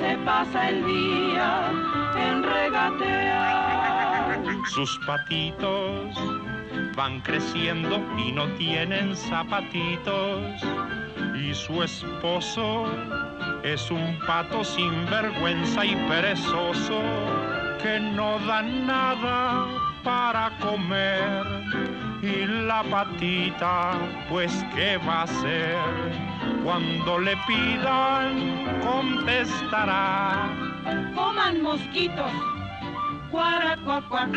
se 0.00 0.16
pasa 0.18 0.68
el 0.68 0.84
día 0.86 1.70
en 2.16 2.42
regatear. 2.42 4.40
Sus 4.66 4.98
patitos 5.06 6.14
van 6.96 7.20
creciendo 7.20 8.00
y 8.18 8.32
no 8.32 8.46
tienen 8.56 9.14
zapatitos. 9.14 10.62
Y 11.34 11.54
su 11.54 11.82
esposo 11.82 12.86
es 13.62 13.90
un 13.90 14.18
pato 14.26 14.64
sin 14.64 15.06
vergüenza 15.06 15.84
y 15.84 15.94
perezoso 16.08 17.00
que 17.82 18.00
no 18.00 18.38
da 18.40 18.62
nada 18.62 19.66
para 20.02 20.50
comer. 20.60 21.44
Y 22.22 22.46
la 22.46 22.82
patita, 22.84 23.92
pues, 24.28 24.64
¿qué 24.74 24.98
va 24.98 25.20
a 25.20 25.22
hacer? 25.22 25.76
Cuando 26.64 27.18
le 27.18 27.36
pidan, 27.46 28.80
contestará. 28.80 30.48
Coman 31.14 31.62
mosquitos, 31.62 32.32
guaracuacua. 33.30 34.28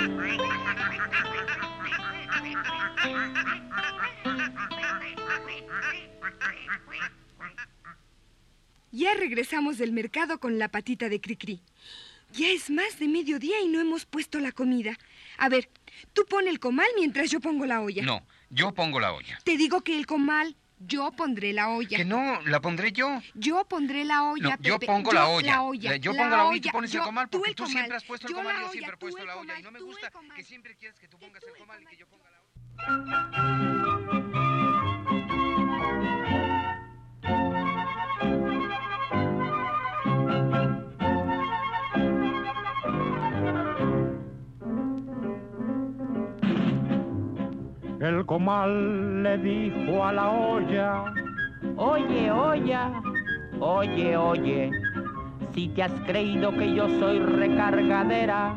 Ya 8.91 9.13
regresamos 9.13 9.77
del 9.77 9.91
mercado 9.91 10.39
con 10.39 10.59
la 10.59 10.67
patita 10.67 11.09
de 11.09 11.21
Cricri. 11.21 11.61
Ya 12.33 12.49
es 12.49 12.69
más 12.69 12.99
de 12.99 13.07
mediodía 13.07 13.61
y 13.61 13.67
no 13.67 13.79
hemos 13.79 14.05
puesto 14.05 14.39
la 14.39 14.51
comida. 14.51 14.97
A 15.37 15.49
ver, 15.49 15.69
tú 16.13 16.25
pon 16.29 16.47
el 16.47 16.59
comal 16.59 16.87
mientras 16.95 17.31
yo 17.31 17.39
pongo 17.39 17.65
la 17.65 17.81
olla. 17.81 18.03
No, 18.03 18.25
yo 18.49 18.73
pongo 18.73 18.99
la 18.99 19.13
olla. 19.13 19.39
Te 19.43 19.57
digo 19.57 19.81
que 19.81 19.97
el 19.97 20.05
comal, 20.05 20.55
yo 20.79 21.11
pondré 21.11 21.53
la 21.53 21.69
olla. 21.69 21.97
Que 21.97 22.05
no, 22.05 22.41
la 22.41 22.59
pondré 22.61 22.91
yo. 22.91 23.21
Yo 23.35 23.65
pondré 23.65 24.05
la 24.05 24.23
olla, 24.23 24.57
No, 24.57 24.63
yo 24.63 24.79
pongo 24.79 25.11
la 25.11 25.21
Yo 25.25 25.29
olla. 25.31 25.51
La 25.55 25.61
olla. 25.61 25.95
Yo 25.97 26.13
la 26.13 26.17
pongo 26.23 26.35
la 26.37 26.45
olla 26.45 26.57
y 26.57 26.61
tú 26.61 26.69
pones 26.69 26.91
el 26.93 26.97
Yo- 26.99 27.03
comal 27.05 27.29
porque 27.29 27.49
el 27.49 27.55
tú 27.55 27.63
comal. 27.63 27.73
siempre 27.77 27.97
has 27.97 28.03
puesto 28.03 28.27
el 28.27 28.33
comal 28.33 28.55
y 28.55 28.59
la 28.59 28.63
yo 28.65 28.71
siempre 28.71 28.89
he 28.89 28.93
tú 28.93 28.99
puesto 28.99 29.21
el 29.21 29.27
la 29.27 29.35
olla. 29.37 29.59
Y 29.59 29.63
no 29.63 29.71
me 29.71 29.79
tú 29.79 29.85
el 29.85 29.91
gusta 29.91 30.11
que 30.35 30.43
siempre 30.43 30.75
quieras 30.75 30.99
que 30.99 31.07
tú 31.07 31.17
pongas 31.19 31.41
tú 31.41 31.47
el 31.47 31.53
el 31.53 31.59
comal 31.59 31.81
y 31.83 31.85
que 31.85 31.97
yo 31.97 32.07
ponga 32.07 32.29
la 32.31 32.39
olla. 32.41 32.49
El 47.99 48.25
comal 48.25 49.23
le 49.23 49.37
dijo 49.39 50.05
a 50.05 50.13
la 50.13 50.29
olla. 50.29 51.03
Oye, 51.75 52.31
olla, 52.31 52.93
oye, 53.59 54.15
oye, 54.15 54.71
si 55.53 55.67
te 55.67 55.83
has 55.83 55.91
creído 56.07 56.53
que 56.53 56.73
yo 56.73 56.87
soy 56.97 57.19
recargadera, 57.19 58.55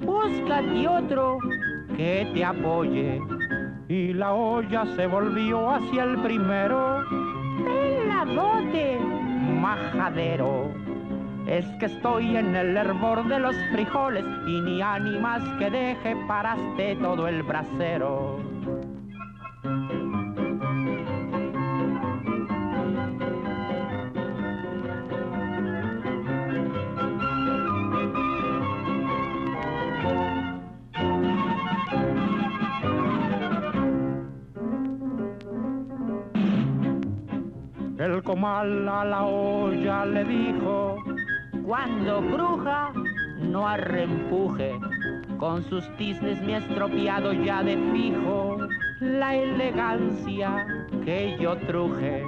búscate 0.00 0.86
otro 0.86 1.38
que 1.96 2.30
te 2.34 2.44
apoye. 2.44 3.22
Y 3.88 4.12
la 4.12 4.34
olla 4.34 4.84
se 4.96 5.06
volvió 5.06 5.70
hacia 5.70 6.04
el 6.04 6.18
primero. 6.18 7.04
Peladote, 7.64 8.98
majadero. 9.62 10.70
Es 11.46 11.64
que 11.80 11.86
estoy 11.86 12.36
en 12.36 12.54
el 12.54 12.76
hervor 12.76 13.26
de 13.28 13.38
los 13.38 13.56
frijoles 13.72 14.26
y 14.46 14.60
ni 14.60 14.82
ánimas 14.82 15.42
que 15.58 15.70
deje 15.70 16.16
paraste 16.28 16.96
todo 16.96 17.26
el 17.28 17.42
brasero. 17.42 18.53
Comal 38.34 38.88
a 38.88 39.04
la 39.04 39.22
olla 39.22 40.04
le 40.04 40.24
dijo. 40.24 40.96
Cuando 41.64 42.20
cruja, 42.32 42.90
no 43.40 43.66
arrempuje. 43.66 44.72
Con 45.38 45.62
sus 45.62 45.84
tiznes 45.96 46.42
me 46.42 46.56
estropeado 46.56 47.32
ya 47.32 47.62
de 47.62 47.76
fijo 47.92 48.58
la 49.00 49.36
elegancia 49.36 50.66
que 51.04 51.36
yo 51.40 51.56
truje. 51.68 52.24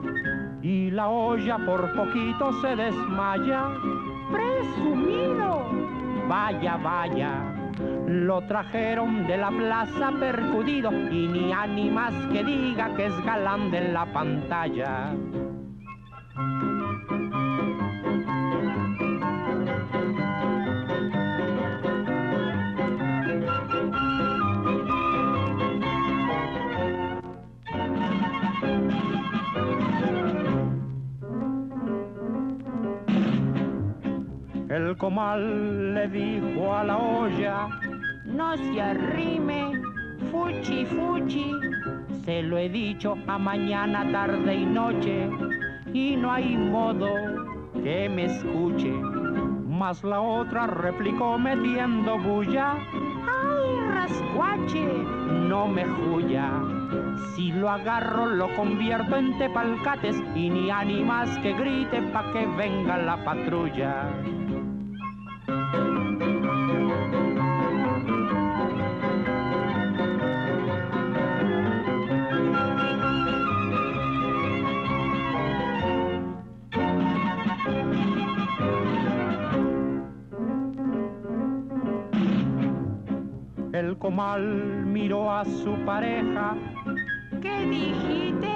y 0.63 0.91
la 0.91 1.09
olla 1.09 1.59
por 1.59 1.93
poquito 1.97 2.53
se 2.61 2.77
desmaya. 2.77 3.69
Presumido. 4.31 5.67
Vaya, 6.29 6.77
vaya, 6.77 7.33
lo 8.07 8.41
trajeron 8.43 9.27
de 9.27 9.37
la 9.37 9.51
plaza 9.51 10.13
percudido 10.19 10.91
y 10.93 11.29
ni 11.29 11.53
ánimas 11.53 12.13
que 12.33 12.43
diga 12.45 12.95
que 12.97 13.07
es 13.07 13.25
galán 13.25 13.71
de 13.71 13.93
la 13.93 14.07
pantalla. 14.07 15.13
Comal 34.99 35.93
le 35.95 36.09
dijo 36.09 36.75
a 36.75 36.85
la 36.85 36.97
olla, 36.97 37.69
No 38.25 38.57
se 38.57 38.81
arrime. 38.81 39.73
Fuchi, 40.31 40.87
fuchi. 40.87 41.53
se 42.25 42.43
lo 42.43 42.57
he 42.59 42.69
dicho 42.69 43.17
a 43.27 43.39
mañana, 43.39 44.11
tarde 44.11 44.55
y 44.55 44.65
noche, 44.67 45.29
y 45.93 46.17
no 46.17 46.33
hay 46.33 46.57
modo 46.57 47.09
que 47.75 48.09
me 48.09 48.25
escuche. 48.25 48.91
Mas 49.69 50.03
la 50.03 50.21
otra 50.21 50.67
replicó 50.67 51.39
metiendo 51.39 52.19
bulla, 52.19 52.75
¡Ay, 52.75 53.89
rascuache! 53.93 54.89
no 55.49 55.69
me 55.69 55.85
juya. 55.85 56.51
Si 57.35 57.53
lo 57.53 57.69
agarro 57.71 58.27
lo 58.27 58.49
convierto 58.57 59.17
en 59.17 59.37
tepalcates 59.39 60.17
y 60.35 60.49
ni 60.49 60.71
ánimas 60.71 61.39
que 61.39 61.53
grite 61.53 62.01
pa' 62.13 62.33
que 62.33 62.47
venga 62.57 62.97
la 62.97 63.23
patrulla. 63.25 64.09
Comal 84.17 84.87
miró 84.87 85.31
a 85.31 85.45
su 85.45 85.75
pareja. 85.85 86.55
¿Qué 87.43 87.67
dijiste? 87.67 88.49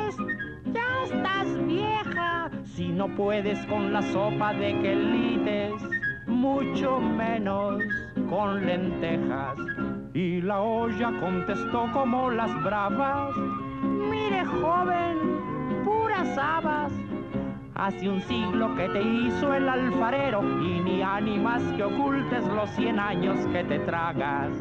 Ya 0.72 1.04
estás 1.04 1.66
vieja. 1.66 2.50
Si 2.64 2.88
no 2.88 3.08
puedes 3.08 3.58
con 3.66 3.92
la 3.92 4.00
sopa 4.00 4.54
de 4.54 4.72
quelites, 4.80 5.74
mucho 6.26 6.98
menos 6.98 7.82
con 8.30 8.64
lentejas. 8.64 9.58
Y 10.14 10.40
la 10.40 10.62
olla 10.62 11.12
contestó 11.20 11.92
como 11.92 12.30
las 12.30 12.50
bravas. 12.64 13.36
Mire, 13.82 14.46
joven, 14.46 15.84
puras 15.84 16.38
habas. 16.38 16.90
Hace 17.74 18.08
un 18.08 18.22
siglo 18.22 18.74
que 18.76 18.88
te 18.88 19.02
hizo 19.02 19.52
el 19.52 19.68
alfarero 19.68 20.42
y 20.62 20.80
ni 20.80 21.02
ánimas 21.02 21.62
que 21.76 21.84
ocultes 21.84 22.46
los 22.46 22.70
cien 22.70 22.98
años 22.98 23.46
que 23.48 23.62
te 23.64 23.78
tragas. 23.80 24.52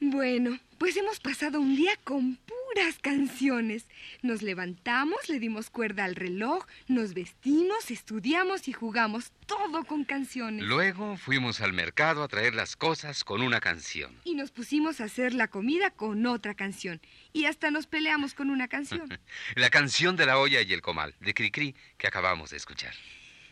Bueno, 0.00 0.58
pues 0.78 0.96
hemos 0.96 1.20
pasado 1.20 1.60
un 1.60 1.76
día 1.76 1.92
con 2.04 2.38
puras 2.68 2.98
canciones. 3.00 3.86
Nos 4.22 4.42
levantamos, 4.42 5.28
le 5.28 5.38
dimos 5.38 5.70
cuerda 5.70 6.04
al 6.04 6.14
reloj, 6.14 6.66
nos 6.86 7.14
vestimos, 7.14 7.90
estudiamos 7.90 8.68
y 8.68 8.72
jugamos, 8.72 9.32
todo 9.46 9.84
con 9.84 10.04
canciones. 10.04 10.64
Luego 10.64 11.16
fuimos 11.16 11.60
al 11.60 11.72
mercado 11.72 12.22
a 12.22 12.28
traer 12.28 12.54
las 12.54 12.76
cosas 12.76 13.24
con 13.24 13.42
una 13.42 13.60
canción. 13.60 14.14
Y 14.24 14.34
nos 14.34 14.50
pusimos 14.50 15.00
a 15.00 15.04
hacer 15.04 15.34
la 15.34 15.48
comida 15.48 15.90
con 15.90 16.26
otra 16.26 16.54
canción. 16.54 17.00
Y 17.32 17.44
hasta 17.46 17.70
nos 17.70 17.86
peleamos 17.86 18.34
con 18.34 18.50
una 18.50 18.68
canción. 18.68 19.08
La 19.54 19.70
canción 19.70 20.16
de 20.16 20.26
la 20.26 20.38
olla 20.38 20.62
y 20.62 20.72
el 20.72 20.82
comal, 20.82 21.14
de 21.20 21.34
Cricri, 21.34 21.74
que 21.96 22.06
acabamos 22.06 22.50
de 22.50 22.56
escuchar. 22.56 22.94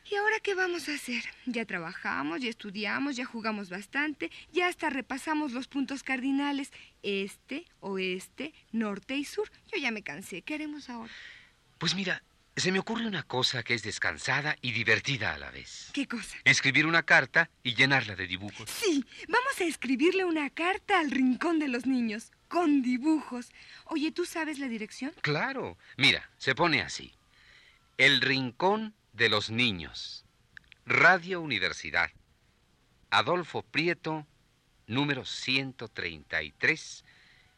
¿Y 0.09 0.15
ahora 0.15 0.39
qué 0.41 0.55
vamos 0.55 0.89
a 0.89 0.95
hacer? 0.95 1.25
Ya 1.47 1.65
trabajamos, 1.65 2.41
ya 2.41 2.49
estudiamos, 2.49 3.17
ya 3.17 3.25
jugamos 3.25 3.71
bastante, 3.71 4.31
ya 4.53 4.69
hasta 4.69 4.89
repasamos 4.89 5.53
los 5.53 5.67
puntos 5.67 6.05
cardinales, 6.05 6.71
este, 7.03 7.67
oeste, 7.81 8.55
norte 8.71 9.17
y 9.17 9.25
sur. 9.25 9.51
Yo 9.73 9.81
ya 9.81 9.91
me 9.91 10.03
cansé. 10.03 10.43
¿Qué 10.43 10.55
haremos 10.55 10.89
ahora? 10.91 11.13
Pues 11.79 11.95
mira, 11.97 12.23
se 12.55 12.71
me 12.71 12.79
ocurre 12.79 13.07
una 13.07 13.25
cosa 13.25 13.65
que 13.65 13.75
es 13.75 13.83
descansada 13.83 14.57
y 14.63 14.73
divertida 14.73 15.35
a 15.35 15.39
la 15.39 15.51
vez. 15.51 15.91
¿Qué 15.93 16.07
cosa? 16.07 16.37
Escribir 16.45 16.87
una 16.87 17.03
carta 17.03 17.51
y 17.65 17.75
llenarla 17.75 18.15
de 18.15 18.29
dibujos. 18.29 18.71
Sí, 18.71 19.05
vamos 19.29 19.61
a 19.61 19.65
escribirle 19.65 20.25
una 20.25 20.51
carta 20.51 21.01
al 21.01 21.11
rincón 21.11 21.59
de 21.59 21.69
los 21.69 21.85
niños, 21.85 22.31
con 22.47 22.81
dibujos. 22.81 23.51
Oye, 23.87 24.13
¿tú 24.13 24.25
sabes 24.25 24.61
la 24.61 24.69
dirección? 24.69 25.13
Claro. 25.21 25.77
Mira, 25.97 26.31
se 26.39 26.55
pone 26.55 26.81
así. 26.81 27.13
El 27.99 28.21
rincón 28.21 28.95
de 29.17 29.31
los 29.31 29.51
niños. 29.51 30.25
Radio 30.85 31.41
Universidad. 31.41 32.11
Adolfo 33.11 33.63
Prieto, 33.63 34.27
número 34.87 35.25
133, 35.25 37.05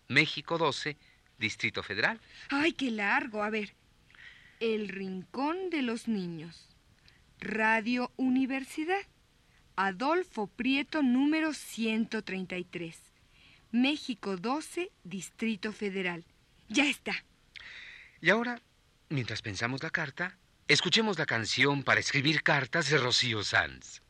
México 0.07 0.57
12, 0.57 0.97
Distrito 1.39 1.83
Federal. 1.83 2.21
Ay, 2.51 2.73
qué 2.73 2.91
largo. 2.91 3.43
A 3.43 3.51
ver. 3.51 3.75
El 4.61 4.89
rincón 4.89 5.71
de 5.71 5.83
los 5.83 6.07
niños. 6.07 6.69
Radio 7.41 8.13
Universidad. 8.17 9.03
Adolfo 9.77 10.47
Prieto, 10.49 11.03
número 11.03 11.55
133. 11.55 12.99
México 13.71 14.37
12, 14.37 14.91
Distrito 15.05 15.73
Federal. 15.73 16.25
Ya 16.69 16.89
está. 16.89 17.25
Y 18.21 18.31
ahora, 18.31 18.61
mientras 19.09 19.43
pensamos 19.43 19.83
la 19.83 19.91
carta, 19.91 20.37
escuchemos 20.69 21.19
la 21.19 21.27
canción 21.27 21.83
para 21.83 22.01
escribir 22.01 22.43
cartas 22.43 22.91
de 22.91 22.99
Rocío 22.99 23.43
Sanz. 23.43 24.03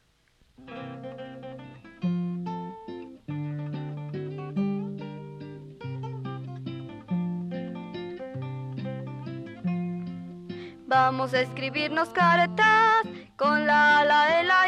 Vamos 10.86 11.32
a 11.34 11.42
escribirnos 11.42 12.08
cartas 12.08 13.02
con 13.36 13.66
la 13.66 14.00
A, 14.00 14.04
la 14.04 14.40
E, 14.40 14.44
la 14.44 14.64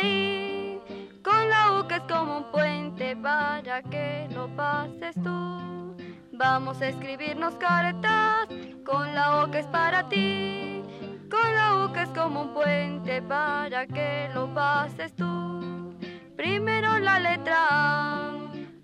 con 1.23 1.51
la 1.51 1.81
U 1.81 1.89
que 1.89 1.97
es 1.97 2.03
como 2.03 2.39
un 2.39 2.53
puente 2.53 3.17
para 3.17 3.83
que 3.83 4.29
lo 4.31 4.55
pases 4.55 5.15
tú. 5.25 5.97
Vamos 6.33 6.81
a 6.81 6.89
escribirnos 6.89 7.55
cartas 7.57 8.49
con 8.85 9.15
la 9.15 9.43
O 9.43 9.51
que 9.51 9.59
es 9.59 9.67
para 9.67 10.09
ti, 10.09 10.83
con 11.31 11.55
la 11.55 11.91
que 11.95 12.03
es 12.03 12.09
como 12.11 12.43
un 12.43 12.53
puente 12.53 13.23
para 13.23 13.87
que 13.87 14.29
lo 14.35 14.53
pases 14.53 15.15
tú. 15.15 15.95
Primero 16.37 16.99
la 16.99 17.21
letra 17.21 17.57
A, 17.71 18.33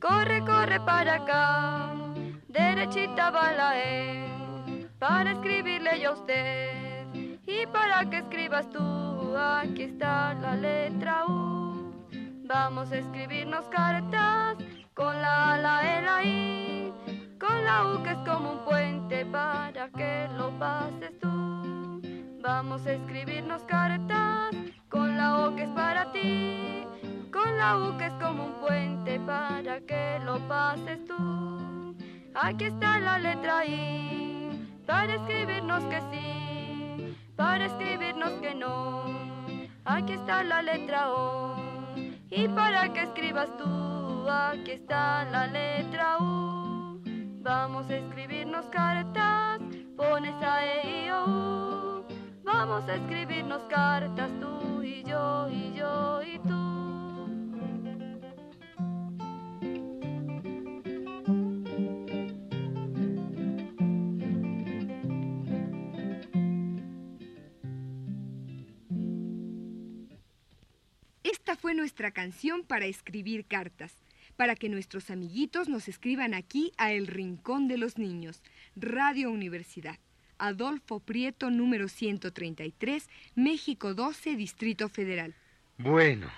corre, 0.01 0.45
corre 0.45 0.81
para 0.81 1.15
acá, 1.17 1.95
derechita 2.49 3.31
va 3.31 3.53
la 3.53 3.79
E, 3.79 4.89
para 4.99 5.33
escribirle 5.33 6.01
yo 6.01 6.11
a 6.11 6.13
usted. 6.15 6.77
Y 7.47 7.67
para 7.67 8.09
que 8.11 8.19
escribas 8.19 8.69
tú, 8.71 9.37
aquí 9.37 9.83
está 9.83 10.35
la 10.35 10.55
letra 10.55 11.27
U. 11.27 11.93
Vamos 12.45 12.93
a 12.93 12.99
escribirnos 12.99 13.67
cartas 13.69 14.57
con 14.95 15.21
la 15.21 15.55
A, 15.55 15.59
la 15.59 15.99
E, 15.99 16.03
la 16.03 16.25
I, 16.25 16.93
con 17.41 17.65
la 17.65 17.87
U 17.87 18.03
que 18.03 18.11
es 18.11 18.19
como 18.19 18.53
un 18.53 18.65
puente 18.65 19.25
para 19.27 19.89
que 19.91 20.29
lo 20.37 20.51
pases 20.59 21.19
tú. 21.21 21.76
Vamos 22.47 22.87
a 22.87 22.93
escribirnos 22.93 23.63
cartas 23.63 24.55
con 24.89 25.17
la 25.17 25.47
O 25.47 25.57
que 25.57 25.65
es 25.65 25.69
para 25.71 26.13
ti, 26.13 26.85
con 27.33 27.59
la 27.59 27.77
U 27.77 27.99
que 27.99 28.07
es 28.07 28.13
como 28.15 28.45
un 28.45 28.53
puente 28.61 29.19
para 29.19 29.81
que 29.81 30.21
lo 30.25 30.39
pases 30.47 31.05
tú. 31.07 31.97
Aquí 32.37 32.67
está 32.67 33.01
la 33.01 33.19
letra 33.19 33.67
I 33.67 34.65
para 34.87 35.17
escribirnos 35.17 35.83
que 35.87 36.01
sí, 36.13 37.17
para 37.35 37.67
escribirnos 37.67 38.31
que 38.35 38.55
no. 38.55 39.03
Aquí 39.85 40.13
está 40.13 40.45
la 40.45 40.63
letra 40.63 41.11
O 41.11 41.57
y 42.31 42.47
para 42.47 42.93
que 42.93 43.03
escribas 43.03 43.49
tú, 43.57 44.31
aquí 44.31 44.71
está 44.71 45.25
la 45.25 45.49
letra 45.49 46.19
U. 46.21 47.03
Vamos 47.43 47.91
a 47.91 47.97
escribirnos 47.97 48.67
cartas, 48.67 49.61
pones 49.97 50.41
a 50.41 50.65
E, 50.65 51.07
I, 51.07 51.11
O, 51.11 51.25
U. 51.25 51.86
Vamos 52.59 52.89
a 52.89 52.95
escribirnos 52.97 53.65
cartas 53.69 54.31
tú 54.41 54.83
y 54.83 55.05
yo 55.05 55.47
y 55.51 55.75
yo 55.77 56.23
y 56.23 56.39
tú. 56.39 57.29
Esta 71.23 71.57
fue 71.57 71.75
nuestra 71.75 72.11
canción 72.11 72.65
para 72.65 72.87
escribir 72.87 73.45
cartas, 73.45 73.93
para 74.37 74.57
que 74.57 74.71
nuestros 74.71 75.11
amiguitos 75.11 75.69
nos 75.69 75.89
escriban 75.89 76.33
aquí 76.33 76.73
a 76.79 76.93
El 76.93 77.07
Rincón 77.07 77.69
de 77.69 77.77
los 77.77 77.99
Niños, 77.99 78.43
Radio 78.77 79.31
Universidad. 79.31 79.99
Adolfo 80.39 81.01
Prieto, 81.01 81.51
número 81.51 81.89
133, 81.89 83.09
México 83.35 83.95
12, 83.95 84.37
Distrito 84.37 84.89
Federal. 84.89 85.35
Bueno, 85.79 86.31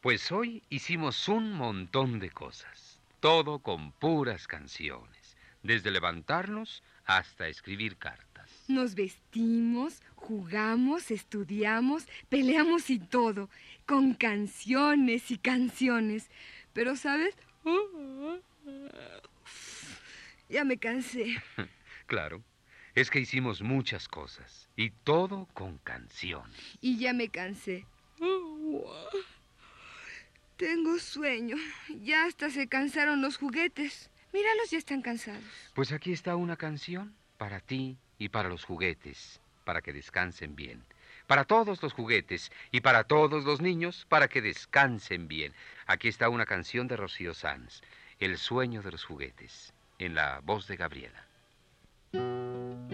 pues 0.00 0.30
hoy 0.32 0.62
hicimos 0.68 1.28
un 1.28 1.52
montón 1.52 2.20
de 2.20 2.30
cosas, 2.30 3.00
todo 3.20 3.58
con 3.58 3.92
puras 3.92 4.46
canciones, 4.46 5.36
desde 5.62 5.90
levantarnos 5.90 6.82
hasta 7.06 7.48
escribir 7.48 7.96
cartas. 7.96 8.50
Nos 8.68 8.94
vestimos, 8.94 10.02
jugamos, 10.14 11.10
estudiamos, 11.10 12.06
peleamos 12.28 12.90
y 12.90 12.98
todo, 12.98 13.48
con 13.86 14.14
canciones 14.14 15.30
y 15.30 15.38
canciones. 15.38 16.30
Pero, 16.72 16.96
¿sabes? 16.96 17.34
Ya 20.50 20.62
me 20.62 20.76
cansé. 20.76 21.42
claro, 22.06 22.42
es 22.94 23.10
que 23.10 23.20
hicimos 23.20 23.60
muchas 23.62 24.08
cosas 24.08 24.68
y 24.76 24.90
todo 24.90 25.48
con 25.52 25.78
canciones. 25.78 26.56
Y 26.80 26.98
ya 26.98 27.12
me 27.12 27.28
cansé. 27.28 27.86
Tengo 30.56 30.98
sueño. 30.98 31.56
Ya 32.02 32.24
hasta 32.24 32.50
se 32.50 32.68
cansaron 32.68 33.20
los 33.20 33.36
juguetes. 33.36 34.10
Míralos, 34.32 34.70
ya 34.70 34.78
están 34.78 35.02
cansados. 35.02 35.44
Pues 35.74 35.92
aquí 35.92 36.12
está 36.12 36.36
una 36.36 36.56
canción 36.56 37.14
para 37.36 37.60
ti 37.60 37.98
y 38.18 38.28
para 38.28 38.48
los 38.48 38.64
juguetes, 38.64 39.40
para 39.64 39.82
que 39.82 39.92
descansen 39.92 40.54
bien. 40.54 40.84
Para 41.26 41.44
todos 41.44 41.82
los 41.82 41.92
juguetes 41.92 42.52
y 42.70 42.80
para 42.80 43.04
todos 43.04 43.44
los 43.44 43.60
niños, 43.60 44.06
para 44.08 44.28
que 44.28 44.42
descansen 44.42 45.26
bien. 45.26 45.52
Aquí 45.86 46.08
está 46.08 46.28
una 46.28 46.46
canción 46.46 46.86
de 46.86 46.96
Rocío 46.96 47.34
Sanz, 47.34 47.80
El 48.20 48.38
sueño 48.38 48.82
de 48.82 48.92
los 48.92 49.04
juguetes, 49.04 49.72
en 49.98 50.14
la 50.14 50.40
voz 50.40 50.68
de 50.68 50.76
Gabriela. 50.76 51.26
Ya 52.14 52.93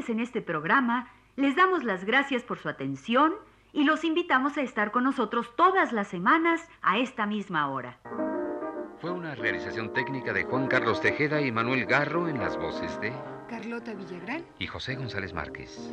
Participantes 0.00 0.08
en 0.08 0.20
este 0.20 0.40
programa 0.40 1.08
les 1.36 1.56
damos 1.56 1.84
las 1.84 2.04
gracias 2.04 2.42
por 2.42 2.58
su 2.58 2.68
atención 2.68 3.34
y 3.72 3.84
los 3.84 4.04
invitamos 4.04 4.56
a 4.56 4.62
estar 4.62 4.90
con 4.90 5.04
nosotros 5.04 5.54
todas 5.56 5.92
las 5.92 6.08
semanas 6.08 6.60
a 6.82 6.98
esta 6.98 7.26
misma 7.26 7.68
hora. 7.70 7.98
Fue 9.00 9.10
una 9.10 9.34
realización 9.34 9.92
técnica 9.92 10.32
de 10.32 10.44
Juan 10.44 10.66
Carlos 10.66 11.00
Tejeda 11.00 11.40
y 11.40 11.52
Manuel 11.52 11.86
Garro 11.86 12.28
en 12.28 12.38
las 12.38 12.56
voces 12.56 13.00
de... 13.00 13.12
Carlota 13.48 13.94
Villagrán. 13.94 14.44
y 14.58 14.66
José 14.66 14.94
González 14.94 15.32
Márquez. 15.32 15.90